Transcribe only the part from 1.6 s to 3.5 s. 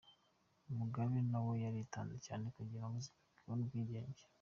yaritanze cyane kugira ngo Zimbabwe